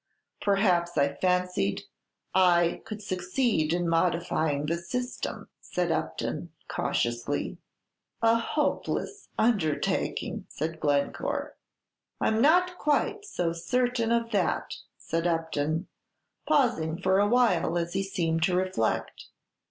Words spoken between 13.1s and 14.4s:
so certain of